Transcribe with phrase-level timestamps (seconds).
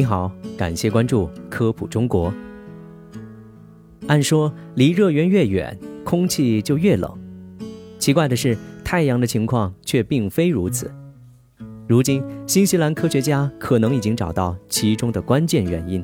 [0.00, 2.32] 你好，感谢关注科普中国。
[4.06, 7.12] 按说离热源越远，空气就越冷。
[7.98, 10.90] 奇怪的是，太阳的情况却并非如此。
[11.86, 16.02] 如今，新西兰科学家可能已经找到其中的关键原因。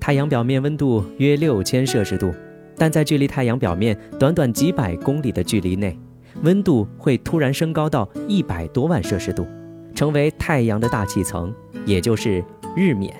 [0.00, 2.32] 太阳表面温度约六千摄氏度，
[2.78, 5.98] 但在距离太阳表面短短几百公里的距离内，
[6.42, 9.46] 温度会突然升高到一百多万摄氏度。
[9.94, 11.54] 成为太阳的大气层，
[11.86, 12.44] 也就是
[12.76, 13.14] 日冕。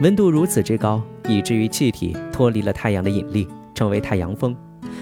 [0.00, 4.56] 温度如此之高，以至于气体脱离了太阳的引力，成为太阳风，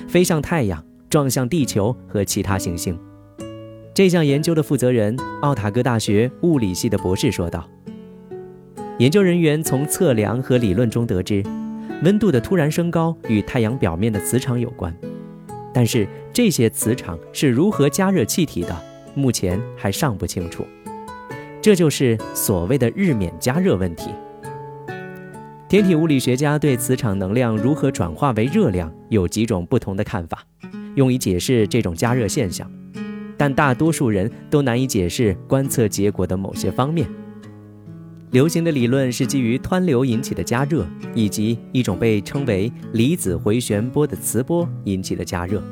[0.08, 2.98] 飞向太阳，撞向地球和其他行星。
[3.92, 7.66] 这项研究的负责人，奥塔哥大学物理系的博士说道
[8.98, 11.42] ：“研究人员从测量和理论中得知，
[12.02, 14.94] 温度的突然升高与太阳表面的磁场有关，
[15.72, 18.76] 但是这些磁场是如何加热气体的？”
[19.16, 20.66] 目前还尚不清楚，
[21.62, 24.10] 这就是所谓的日冕加热问题。
[25.68, 30.44] 天体物理学家对磁场能量如何转化为热量有几种不同的看法，
[30.94, 32.70] 用以解释这种加热现象，
[33.36, 37.08] 但大多数人都难以解释观测结果的某些方面。
[38.32, 45.62] 流行的理论是基于湍流引起的加热，以及一种被称为离子回旋波的磁波引起的加热。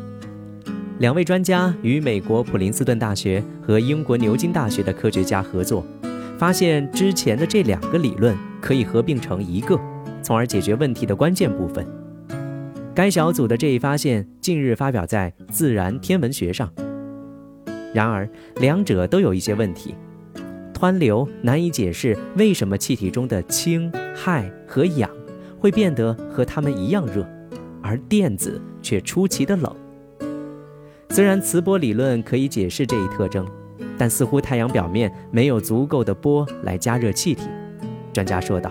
[1.05, 5.85] 两位专家与美国普林斯顿大学和英国牛津大学的科学家合作，
[6.39, 9.79] 发现之前的这两个理论可以合并成一个，
[10.23, 11.87] 从而解决问题的关键部分。
[12.95, 16.73] 该小组的这一发现近日发表在《自然天文学》上。
[17.93, 19.95] 然而，两者都有一些问题：
[20.73, 25.11] 湍流难以解释为什么气体中的氢、氦和氧
[25.59, 27.29] 会变得和它们一样热，
[27.83, 29.71] 而电子却出奇的冷。
[31.15, 33.47] 虽然磁波理论可以解释这一特征，
[33.97, 37.45] 但似乎太阳表面没有足够的波来加热气体。
[38.13, 38.69] 专家说道。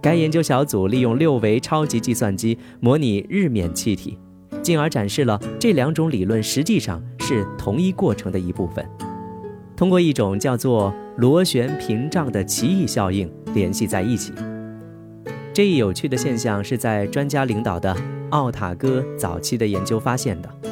[0.00, 4.18] 该研究小组利用六维超级计算机模拟日冕气体，
[4.62, 8.82] 进而展示了这两种理论实际上是同一过程的一部分。
[9.76, 14.32] 通过一种叫做螺旋屏障的奇异效应联系在一起。
[15.52, 17.94] 这一有趣的现象是在专家领导的
[18.30, 20.71] 奥塔哥早期的研究发现的。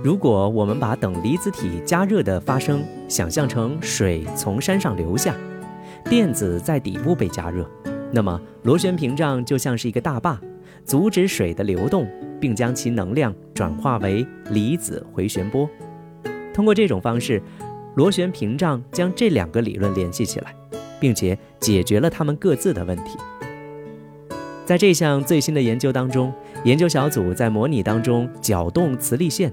[0.00, 5.34] 如果我们把等离子体加热的发生想象成水从山上流下，
[6.04, 7.68] 电子在底部被加热，
[8.12, 10.40] 那么螺旋屏障就像是一个大坝，
[10.84, 12.06] 阻止水的流动，
[12.40, 15.68] 并将其能量转化为离子回旋波。
[16.54, 17.42] 通过这种方式，
[17.96, 20.54] 螺旋屏障将这两个理论联系起来，
[21.00, 23.18] 并且解决了它们各自的问题。
[24.64, 26.32] 在这项最新的研究当中，
[26.62, 29.52] 研究小组在模拟当中搅动磁力线。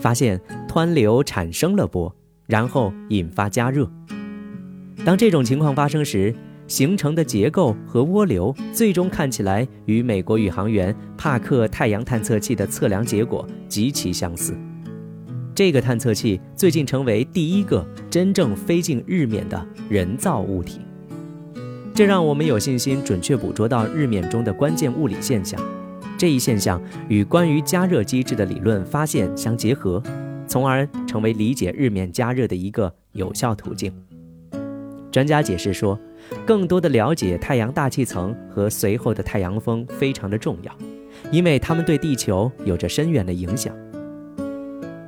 [0.00, 2.12] 发现湍流产生了波，
[2.46, 3.88] 然后引发加热。
[5.04, 6.34] 当这种情况发生时，
[6.66, 14.56] 形成的结构和涡流最终看起来与美国宇航员帕克太阳探测器的测量结果极其相似。
[15.54, 20.80] 这个探测器最近成为第一个真正飞进日冕的人造物体，
[21.92, 25.60] 这让我们有信心准确捕捉到日冕中的关键物理现象。
[26.20, 30.02] 这一现象与关于加热机制的理论发现相结合，
[30.46, 33.90] 从而成为理解日冕加热的一个有效途径。
[35.10, 35.98] 专家解释说，
[36.44, 40.70] 更多的了解太阳大气层和随后的太阳风非常的重要，
[41.32, 43.74] 因为它们对地球有着深远的影响。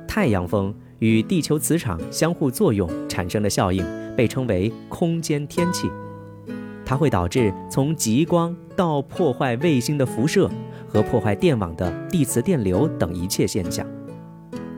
[0.07, 3.85] 太阳风与地球磁场相互作用产生的效应
[4.17, 5.87] 被称为空间天气，
[6.83, 10.49] 它会导致从极光到破坏卫星的辐射。
[10.93, 13.83] 和破坏电网的地磁电流等一切现象，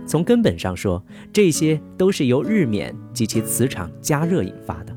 [0.08, 1.04] 从根本上说，
[1.34, 4.96] 这些都是由日冕及其磁场加热引发的。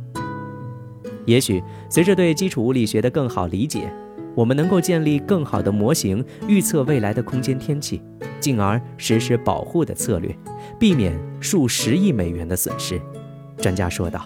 [1.26, 3.92] 也许随着对基础物理学的更好理解，
[4.36, 8.00] 我们能够建立更好的模型，预测未来的空间天气，
[8.38, 10.32] 进而实施保护的策略，
[10.78, 13.00] 避免数十亿美元的损失。
[13.56, 14.24] 专家说道。